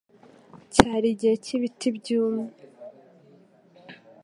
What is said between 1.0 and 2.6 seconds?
igihe cy'ibiti byumye